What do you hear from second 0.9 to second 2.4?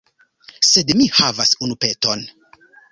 mi havas unu peton.